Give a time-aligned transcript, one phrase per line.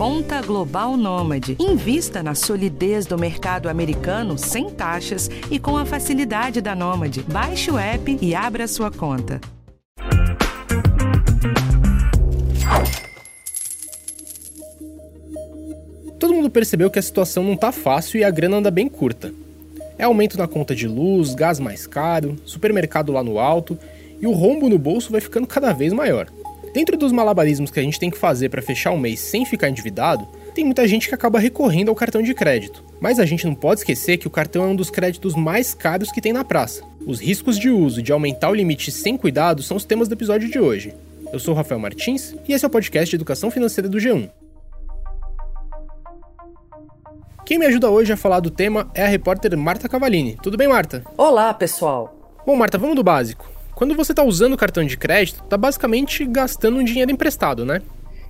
[0.00, 1.58] Conta Global Nômade.
[1.60, 7.22] Invista na solidez do mercado americano sem taxas e com a facilidade da Nômade.
[7.30, 9.38] Baixe o app e abra sua conta.
[16.18, 19.34] Todo mundo percebeu que a situação não tá fácil e a grana anda bem curta.
[19.98, 23.78] É aumento na conta de luz, gás mais caro, supermercado lá no alto
[24.18, 26.26] e o rombo no bolso vai ficando cada vez maior.
[26.72, 29.68] Dentro dos malabarismos que a gente tem que fazer para fechar o mês sem ficar
[29.68, 32.84] endividado, tem muita gente que acaba recorrendo ao cartão de crédito.
[33.00, 36.12] Mas a gente não pode esquecer que o cartão é um dos créditos mais caros
[36.12, 36.84] que tem na praça.
[37.04, 40.48] Os riscos de uso de aumentar o limite sem cuidado são os temas do episódio
[40.48, 40.94] de hoje.
[41.32, 44.30] Eu sou o Rafael Martins e esse é o podcast de Educação Financeira do G1.
[47.44, 50.38] Quem me ajuda hoje a falar do tema é a repórter Marta Cavalini.
[50.40, 51.02] Tudo bem, Marta?
[51.16, 52.14] Olá, pessoal.
[52.46, 53.59] Bom, Marta, vamos do básico.
[53.80, 57.80] Quando você está usando o cartão de crédito, está basicamente gastando um dinheiro emprestado, né?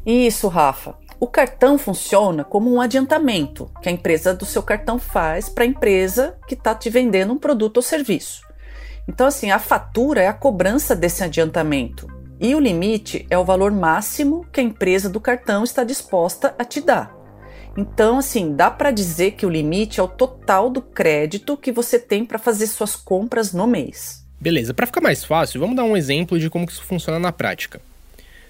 [0.07, 0.95] Isso, Rafa.
[1.19, 5.67] O cartão funciona como um adiantamento que a empresa do seu cartão faz para a
[5.67, 8.43] empresa que está te vendendo um produto ou serviço.
[9.09, 12.07] Então, assim, a fatura é a cobrança desse adiantamento
[12.39, 16.65] e o limite é o valor máximo que a empresa do cartão está disposta a
[16.65, 17.13] te dar.
[17.77, 21.99] Então, assim, dá para dizer que o limite é o total do crédito que você
[21.99, 24.30] tem para fazer suas compras no mês.
[24.41, 27.79] Beleza, para ficar mais fácil, vamos dar um exemplo de como isso funciona na prática.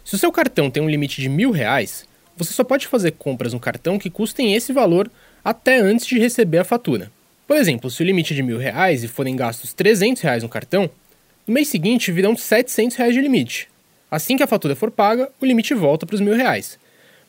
[0.05, 3.53] Se o seu cartão tem um limite de mil reais, você só pode fazer compras
[3.53, 5.11] no cartão que custem esse valor
[5.45, 7.11] até antes de receber a fatura.
[7.45, 10.49] Por exemplo, se o limite é de mil reais e forem gastos 300 reais no
[10.49, 10.89] cartão,
[11.45, 13.69] no mês seguinte virão 700 reais de limite.
[14.09, 16.79] Assim que a fatura for paga, o limite volta para os mil reais.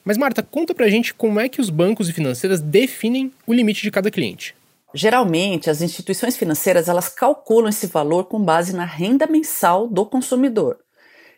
[0.06, 3.82] Mas Marta, conta pra gente como é que os bancos e financeiras definem o limite
[3.82, 4.54] de cada cliente.
[4.94, 10.78] Geralmente, as instituições financeiras elas calculam esse valor com base na renda mensal do consumidor.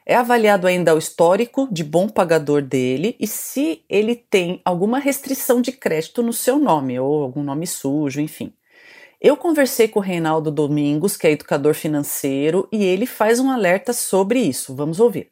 [0.05, 5.61] É avaliado ainda o histórico de bom pagador dele e se ele tem alguma restrição
[5.61, 8.51] de crédito no seu nome ou algum nome sujo, enfim.
[9.21, 13.93] Eu conversei com o Reinaldo Domingos, que é educador financeiro, e ele faz um alerta
[13.93, 14.75] sobre isso.
[14.75, 15.29] Vamos ouvir.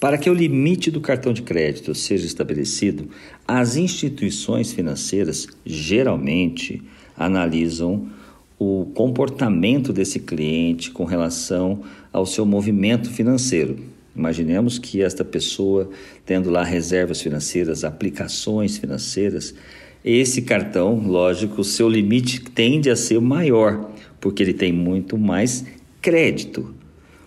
[0.00, 3.08] Para que o limite do cartão de crédito seja estabelecido,
[3.46, 6.82] as instituições financeiras geralmente
[7.20, 8.08] analisam
[8.58, 13.78] o comportamento desse cliente com relação ao seu movimento financeiro.
[14.16, 15.90] Imaginemos que esta pessoa,
[16.24, 19.54] tendo lá reservas financeiras, aplicações financeiras,
[20.02, 25.64] esse cartão, lógico, seu limite tende a ser maior, porque ele tem muito mais
[26.00, 26.74] crédito.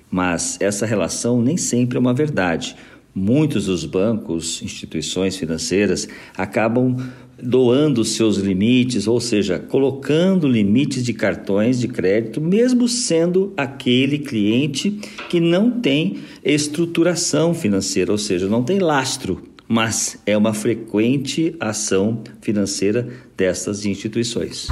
[0.09, 2.75] Mas essa relação nem sempre é uma verdade.
[3.15, 6.97] Muitos dos bancos, instituições financeiras, acabam
[7.41, 14.91] doando seus limites, ou seja, colocando limites de cartões de crédito, mesmo sendo aquele cliente
[15.29, 22.23] que não tem estruturação financeira, ou seja, não tem lastro, mas é uma frequente ação
[22.41, 24.67] financeira dessas instituições.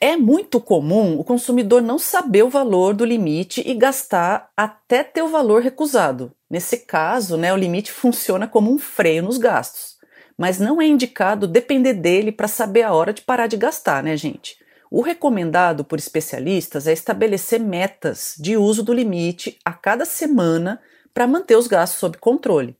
[0.00, 5.22] É muito comum o consumidor não saber o valor do limite e gastar até ter
[5.22, 6.30] o valor recusado.
[6.50, 9.98] Nesse caso, né, o limite funciona como um freio nos gastos.
[10.36, 14.16] Mas não é indicado depender dele para saber a hora de parar de gastar, né,
[14.16, 14.56] gente?
[14.90, 20.80] O recomendado por especialistas é estabelecer metas de uso do limite a cada semana
[21.12, 22.76] para manter os gastos sob controle.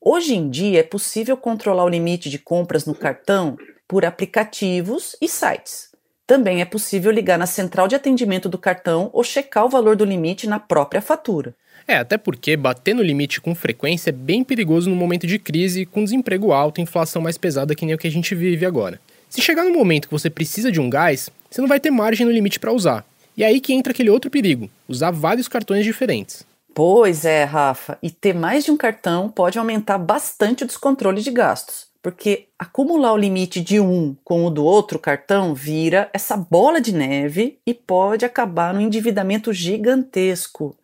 [0.00, 3.56] Hoje em dia é possível controlar o limite de compras no cartão
[3.88, 5.93] por aplicativos e sites.
[6.26, 10.06] Também é possível ligar na central de atendimento do cartão ou checar o valor do
[10.06, 11.54] limite na própria fatura.
[11.86, 15.84] É, até porque bater no limite com frequência é bem perigoso no momento de crise,
[15.84, 18.98] com desemprego alto e inflação mais pesada que nem o que a gente vive agora.
[19.28, 22.24] Se chegar no momento que você precisa de um gás, você não vai ter margem
[22.24, 23.04] no limite para usar.
[23.36, 26.46] E é aí que entra aquele outro perigo, usar vários cartões diferentes.
[26.74, 31.30] Pois é, Rafa, e ter mais de um cartão pode aumentar bastante o descontrole de
[31.30, 36.78] gastos porque acumular o limite de um com o do outro cartão vira essa bola
[36.78, 40.76] de neve e pode acabar no endividamento gigantesco.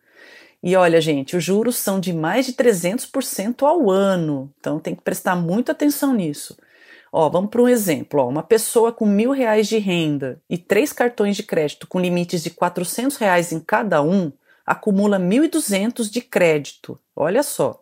[0.63, 5.03] E olha, gente, os juros são de mais de 300% ao ano, então tem que
[5.03, 6.57] prestar muita atenção nisso.
[7.13, 8.19] Ó, vamos para um exemplo.
[8.19, 12.41] Ó, uma pessoa com mil reais de renda e três cartões de crédito com limites
[12.41, 14.31] de 400 reais em cada um
[14.65, 16.97] acumula 1.200 de crédito.
[17.15, 17.79] Olha só.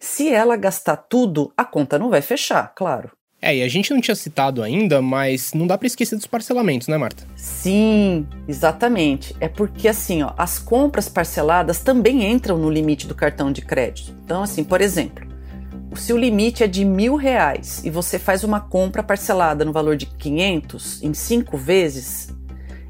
[0.00, 3.10] Se ela gastar tudo, a conta não vai fechar, claro.
[3.44, 6.88] É, e a gente não tinha citado ainda, mas não dá para esquecer dos parcelamentos,
[6.88, 7.24] né, Marta?
[7.36, 9.36] Sim, exatamente.
[9.38, 14.14] É porque assim, ó, as compras parceladas também entram no limite do cartão de crédito.
[14.24, 15.26] Então, assim, por exemplo,
[15.94, 19.94] se o limite é de mil reais e você faz uma compra parcelada no valor
[19.94, 22.34] de 500 em cinco vezes,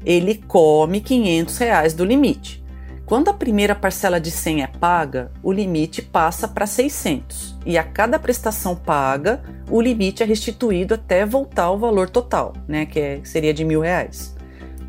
[0.05, 2.63] ele come 500 reais do limite.
[3.05, 7.83] Quando a primeira parcela de 100 é paga, o limite passa para 600 e a
[7.83, 13.21] cada prestação paga, o limite é restituído até voltar ao valor total, né, que é,
[13.23, 14.35] seria de mil reais.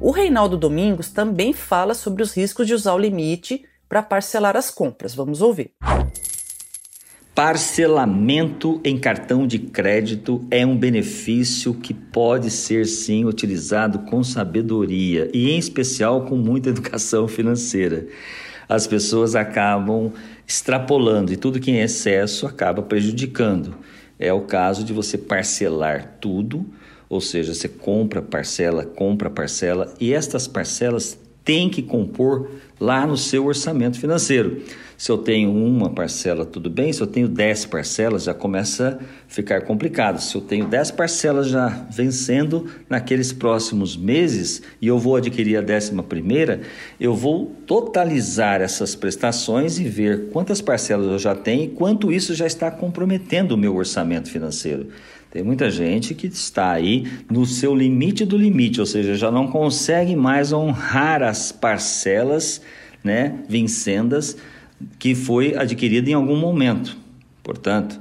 [0.01, 4.71] O Reinaldo Domingos também fala sobre os riscos de usar o limite para parcelar as
[4.71, 5.15] compras.
[5.15, 5.73] Vamos ouvir.
[7.37, 15.31] Parcelamento em cartão de crédito é um benefício que pode ser sim utilizado com sabedoria
[15.35, 18.07] e, em especial, com muita educação financeira.
[18.67, 20.15] As pessoas acabam
[20.49, 23.77] extrapolando e tudo que em excesso acaba prejudicando.
[24.19, 26.65] É o caso de você parcelar tudo,
[27.07, 33.17] ou seja, você compra parcela, compra parcela e estas parcelas têm que compor lá no
[33.17, 34.63] seu orçamento financeiro.
[34.99, 36.93] Se eu tenho uma parcela, tudo bem.
[36.93, 40.19] Se eu tenho 10 parcelas, já começa a ficar complicado.
[40.21, 45.61] Se eu tenho 10 parcelas já vencendo naqueles próximos meses e eu vou adquirir a
[45.61, 46.63] décima primeira,
[46.99, 52.35] eu vou totalizar essas prestações e ver quantas parcelas eu já tenho e quanto isso
[52.35, 54.89] já está comprometendo o meu orçamento financeiro.
[55.37, 59.47] Tem muita gente que está aí no seu limite do limite, ou seja, já não
[59.49, 62.63] consegue mais honrar as parcelas
[63.05, 64.39] né, vincendas
[64.99, 66.97] que foi adquirida em algum momento.
[67.43, 68.01] Portanto,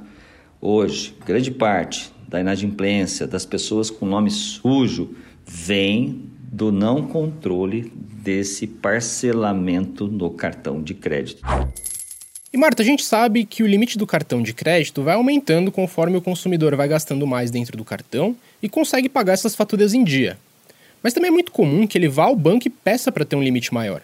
[0.62, 5.10] hoje, grande parte da inadimplência das pessoas com nome sujo
[5.44, 11.42] vem do não controle desse parcelamento no cartão de crédito.
[12.56, 16.16] E Marta, a gente sabe que o limite do cartão de crédito vai aumentando conforme
[16.16, 20.38] o consumidor vai gastando mais dentro do cartão e consegue pagar essas faturas em dia.
[21.02, 23.42] Mas também é muito comum que ele vá ao banco e peça para ter um
[23.42, 24.00] limite maior.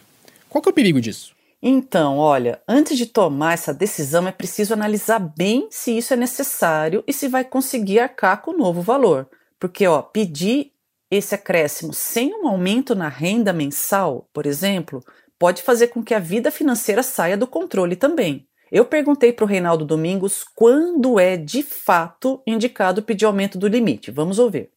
[0.50, 1.34] Qual que é o perigo disso?
[1.62, 7.02] Então, olha, antes de tomar essa decisão é preciso analisar bem se isso é necessário
[7.06, 9.31] e se vai conseguir arcar com o novo valor.
[9.58, 10.72] Porque, ó, pedir
[11.10, 15.02] esse acréscimo sem um aumento na renda mensal, por exemplo,
[15.42, 18.46] pode fazer com que a vida financeira saia do controle também.
[18.70, 24.12] Eu perguntei para o Reinaldo Domingos quando é de fato indicado pedir aumento do limite.
[24.12, 24.70] Vamos ouvir.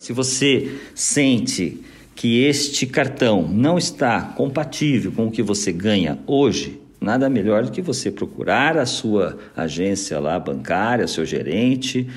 [0.00, 1.80] Se você sente
[2.16, 7.70] que este cartão não está compatível com o que você ganha hoje, nada melhor do
[7.70, 12.10] que você procurar a sua agência lá bancária, seu gerente.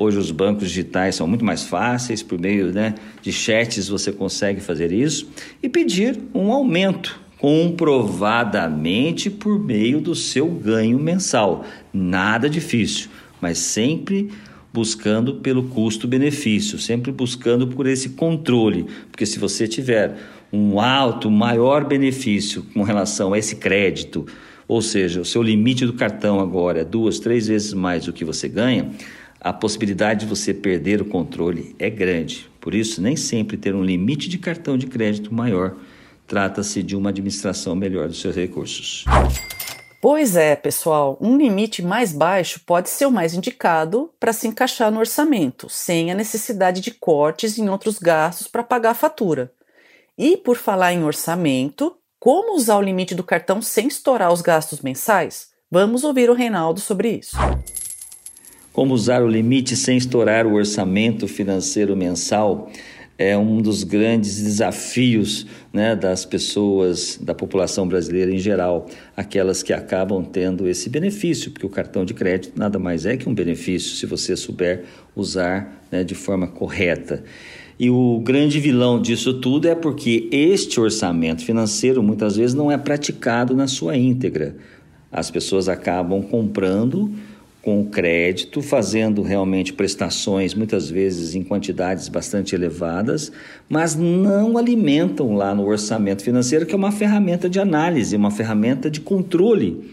[0.00, 4.58] Hoje os bancos digitais são muito mais fáceis, por meio né, de chats você consegue
[4.58, 5.28] fazer isso
[5.62, 11.66] e pedir um aumento comprovadamente por meio do seu ganho mensal.
[11.92, 13.10] Nada difícil,
[13.42, 14.30] mas sempre
[14.72, 20.16] buscando pelo custo-benefício, sempre buscando por esse controle, porque se você tiver
[20.50, 24.24] um alto, maior benefício com relação a esse crédito,
[24.66, 28.24] ou seja, o seu limite do cartão agora é duas, três vezes mais do que
[28.24, 28.90] você ganha,
[29.40, 32.50] a possibilidade de você perder o controle é grande.
[32.60, 35.76] Por isso, nem sempre ter um limite de cartão de crédito maior
[36.30, 39.04] trata-se de uma administração melhor dos seus recursos.
[40.00, 44.92] Pois é, pessoal, um limite mais baixo pode ser o mais indicado para se encaixar
[44.92, 49.52] no orçamento, sem a necessidade de cortes em outros gastos para pagar a fatura.
[50.16, 54.80] E por falar em orçamento, como usar o limite do cartão sem estourar os gastos
[54.82, 55.48] mensais?
[55.68, 57.36] Vamos ouvir o Reinaldo sobre isso.
[58.72, 62.70] Como usar o limite sem estourar o orçamento financeiro mensal
[63.18, 68.86] é um dos grandes desafios né, das pessoas, da população brasileira em geral,
[69.16, 73.28] aquelas que acabam tendo esse benefício, porque o cartão de crédito nada mais é que
[73.28, 74.84] um benefício se você souber
[75.16, 77.24] usar né, de forma correta.
[77.78, 82.78] E o grande vilão disso tudo é porque este orçamento financeiro muitas vezes não é
[82.78, 84.54] praticado na sua íntegra.
[85.10, 87.12] As pessoas acabam comprando
[87.62, 93.30] com o crédito, fazendo realmente prestações, muitas vezes em quantidades bastante elevadas,
[93.68, 98.90] mas não alimentam lá no orçamento financeiro, que é uma ferramenta de análise, uma ferramenta
[98.90, 99.90] de controle.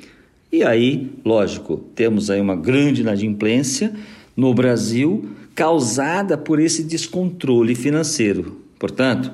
[0.51, 3.93] E aí, lógico, temos aí uma grande inadimplência
[4.35, 8.61] no Brasil causada por esse descontrole financeiro.
[8.79, 9.33] Portanto,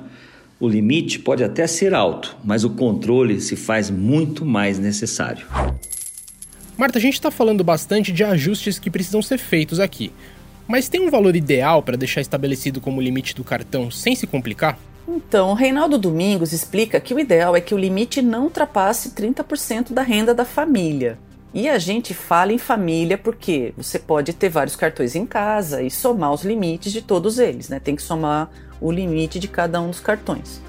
[0.58, 5.46] o limite pode até ser alto, mas o controle se faz muito mais necessário.
[6.76, 10.12] Marta, a gente está falando bastante de ajustes que precisam ser feitos aqui,
[10.66, 14.76] mas tem um valor ideal para deixar estabelecido como limite do cartão sem se complicar?
[15.06, 19.92] Então, o Reinaldo Domingos explica que o ideal é que o limite não ultrapasse 30%
[19.92, 21.16] da renda da família.
[21.52, 25.90] E a gente fala em família porque você pode ter vários cartões em casa e
[25.90, 27.78] somar os limites de todos eles, né?
[27.78, 28.50] Tem que somar
[28.80, 30.60] o limite de cada um dos cartões.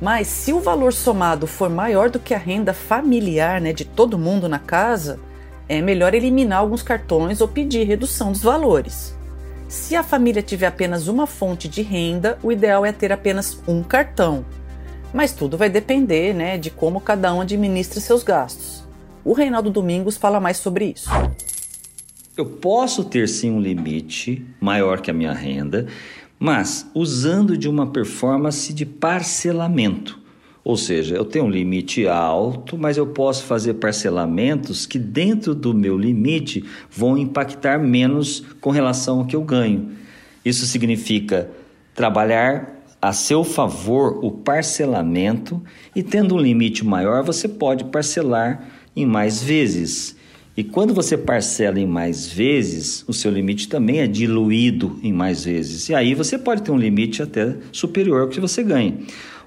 [0.00, 4.18] Mas se o valor somado for maior do que a renda familiar, né, de todo
[4.18, 5.18] mundo na casa,
[5.78, 9.16] é melhor eliminar alguns cartões ou pedir redução dos valores.
[9.68, 13.82] Se a família tiver apenas uma fonte de renda, o ideal é ter apenas um
[13.82, 14.44] cartão.
[15.14, 18.84] Mas tudo vai depender né, de como cada um administra seus gastos.
[19.24, 21.08] O Reinaldo Domingos fala mais sobre isso.
[22.36, 25.86] Eu posso ter sim um limite maior que a minha renda,
[26.38, 30.21] mas usando de uma performance de parcelamento.
[30.64, 35.74] Ou seja, eu tenho um limite alto, mas eu posso fazer parcelamentos que, dentro do
[35.74, 39.90] meu limite, vão impactar menos com relação ao que eu ganho.
[40.44, 41.50] Isso significa
[41.94, 45.60] trabalhar a seu favor o parcelamento
[45.96, 48.64] e, tendo um limite maior, você pode parcelar
[48.94, 50.16] em mais vezes.
[50.56, 55.44] E quando você parcela em mais vezes, o seu limite também é diluído em mais
[55.44, 55.88] vezes.
[55.88, 58.94] E aí você pode ter um limite até superior ao que você ganha.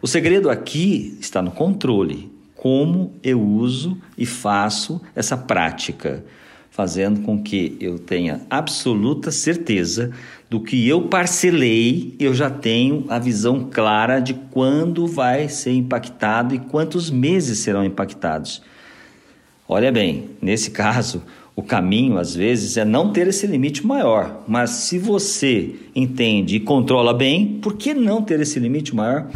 [0.05, 2.31] O segredo aqui está no controle.
[2.53, 6.23] Como eu uso e faço essa prática,
[6.69, 10.11] fazendo com que eu tenha absoluta certeza
[10.47, 16.53] do que eu parcelei, eu já tenho a visão clara de quando vai ser impactado
[16.53, 18.61] e quantos meses serão impactados.
[19.67, 21.23] Olha bem, nesse caso,
[21.55, 26.59] o caminho às vezes é não ter esse limite maior, mas se você entende e
[26.59, 29.27] controla bem, por que não ter esse limite maior?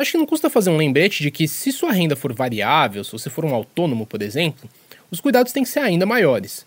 [0.00, 3.12] Acho que não custa fazer um lembrete de que se sua renda for variável, se
[3.12, 4.66] você for um autônomo, por exemplo,
[5.10, 6.64] os cuidados têm que ser ainda maiores.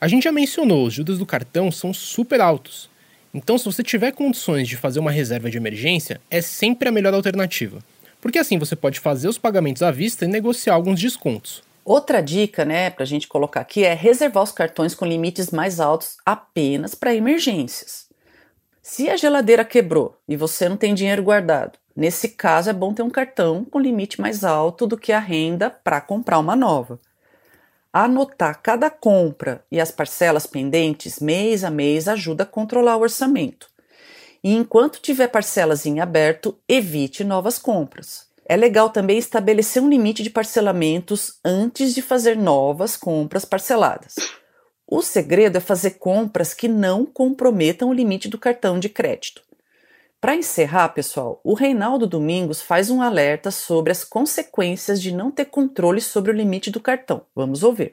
[0.00, 2.90] A gente já mencionou, os juros do cartão são super altos.
[3.32, 7.14] Então, se você tiver condições de fazer uma reserva de emergência, é sempre a melhor
[7.14, 7.78] alternativa.
[8.20, 11.62] Porque assim você pode fazer os pagamentos à vista e negociar alguns descontos.
[11.84, 15.78] Outra dica, né, para a gente colocar aqui é reservar os cartões com limites mais
[15.78, 18.08] altos apenas para emergências.
[18.82, 23.02] Se a geladeira quebrou e você não tem dinheiro guardado, Nesse caso, é bom ter
[23.02, 27.00] um cartão com limite mais alto do que a renda para comprar uma nova.
[27.90, 33.70] Anotar cada compra e as parcelas pendentes mês a mês ajuda a controlar o orçamento.
[34.44, 38.26] E enquanto tiver parcelas em aberto, evite novas compras.
[38.44, 44.14] É legal também estabelecer um limite de parcelamentos antes de fazer novas compras parceladas.
[44.86, 49.45] O segredo é fazer compras que não comprometam o limite do cartão de crédito.
[50.26, 55.44] Para encerrar, pessoal, o Reinaldo Domingos faz um alerta sobre as consequências de não ter
[55.44, 57.22] controle sobre o limite do cartão.
[57.32, 57.92] Vamos ouvir.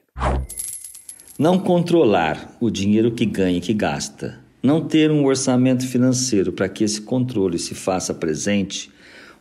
[1.37, 6.67] Não controlar o dinheiro que ganha e que gasta, não ter um orçamento financeiro para
[6.67, 8.89] que esse controle se faça presente,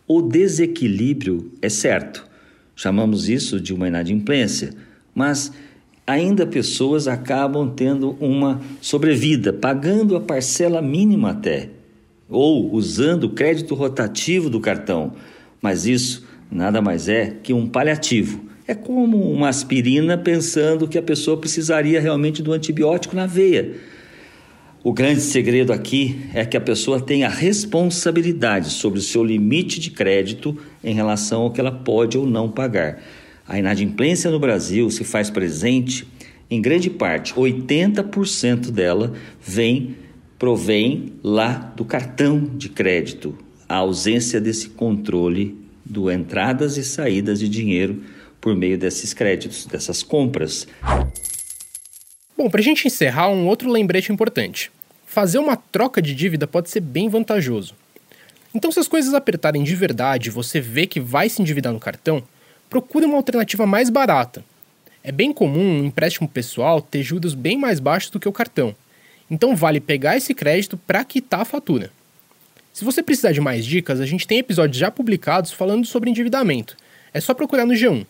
[0.07, 2.29] o desequilíbrio é certo.
[2.77, 4.75] Chamamos isso de uma inadimplência,
[5.15, 5.51] mas
[6.07, 11.71] ainda pessoas acabam tendo uma sobrevida, pagando a parcela mínima até
[12.33, 15.13] ou usando o crédito rotativo do cartão,
[15.61, 18.41] mas isso nada mais é que um paliativo.
[18.67, 23.75] É como uma aspirina pensando que a pessoa precisaria realmente do antibiótico na veia.
[24.85, 29.91] O grande segredo aqui é que a pessoa tenha responsabilidade sobre o seu limite de
[29.91, 33.01] crédito em relação ao que ela pode ou não pagar.
[33.47, 36.07] A inadimplência no Brasil se faz presente
[36.51, 39.97] em grande parte, 80% dela vem
[40.43, 47.49] provém lá do cartão de crédito, a ausência desse controle do entradas e saídas de
[47.49, 48.03] dinheiro
[48.41, 50.67] por meio desses créditos, dessas compras.
[52.37, 54.73] Bom, para a gente encerrar, um outro lembrete importante.
[55.07, 57.73] Fazer uma troca de dívida pode ser bem vantajoso.
[58.53, 61.79] Então, se as coisas apertarem de verdade e você vê que vai se endividar no
[61.79, 62.21] cartão,
[62.69, 64.45] procure uma alternativa mais barata.
[65.05, 68.75] É bem comum um empréstimo pessoal ter juros bem mais baixos do que o cartão.
[69.33, 71.91] Então vale pegar esse crédito para quitar a fatura.
[72.71, 76.77] Se você precisar de mais dicas, a gente tem episódios já publicados falando sobre endividamento.
[77.15, 78.05] É só procurar no G1.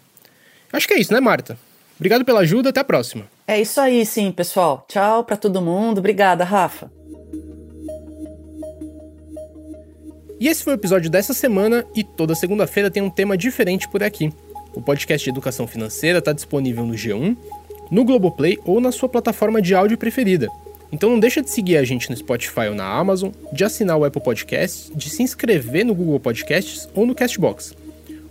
[0.72, 1.56] Acho que é isso, né, Marta?
[1.96, 3.26] Obrigado pela ajuda, até a próxima.
[3.46, 4.84] É isso aí, sim, pessoal.
[4.88, 5.98] Tchau para todo mundo.
[5.98, 6.90] Obrigada, Rafa.
[10.40, 14.02] E esse foi o episódio dessa semana e toda segunda-feira tem um tema diferente por
[14.02, 14.32] aqui.
[14.74, 17.36] O podcast de educação financeira está disponível no G1,
[17.92, 20.48] no Globoplay ou na sua plataforma de áudio preferida.
[20.92, 24.04] Então não deixa de seguir a gente no Spotify ou na Amazon, de assinar o
[24.04, 27.74] Apple Podcasts, de se inscrever no Google Podcasts ou no Castbox.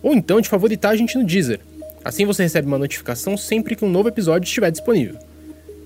[0.03, 1.59] Ou então de favoritar a gente no Deezer.
[2.05, 5.17] Assim você recebe uma notificação sempre que um novo episódio estiver disponível.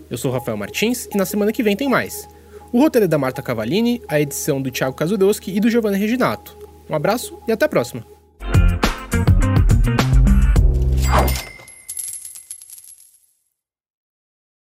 [0.10, 2.28] Eu sou Rafael Martins e na semana que vem tem mais.
[2.74, 6.58] O roteiro é da Marta Cavalini, a edição do Thiago Kazudowski e do Giovanni Reginato.
[6.90, 8.15] Um abraço e até a próxima!